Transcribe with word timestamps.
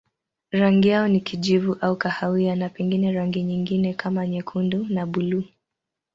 Rangi 0.51 0.87
yao 0.89 1.07
ni 1.07 1.19
kijivu 1.21 1.73
au 1.81 1.97
kahawia 1.97 2.55
na 2.55 2.69
pengine 2.69 3.11
rangi 3.11 3.43
nyingine 3.43 3.93
kama 3.93 4.27
nyekundu 4.27 4.85
na 4.89 5.05
buluu. 5.05 5.43